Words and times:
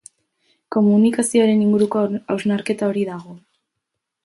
Komunikazioaren 0.75 1.61
inguruko 1.67 2.03
hausnarketa 2.23 2.91
hori 2.91 3.07
dago. 3.13 3.39